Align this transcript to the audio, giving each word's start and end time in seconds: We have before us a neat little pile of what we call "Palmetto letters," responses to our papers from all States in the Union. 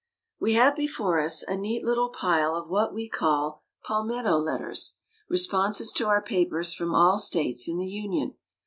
We 0.39 0.53
have 0.55 0.75
before 0.75 1.19
us 1.21 1.43
a 1.47 1.55
neat 1.55 1.83
little 1.85 2.09
pile 2.09 2.55
of 2.55 2.67
what 2.67 2.91
we 2.91 3.07
call 3.07 3.61
"Palmetto 3.83 4.35
letters," 4.39 4.95
responses 5.29 5.91
to 5.93 6.07
our 6.07 6.23
papers 6.23 6.73
from 6.73 6.95
all 6.95 7.19
States 7.19 7.67
in 7.67 7.77
the 7.77 7.85
Union. 7.85 8.33